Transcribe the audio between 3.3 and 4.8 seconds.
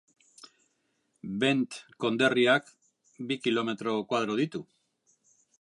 kilometro koadro ditu.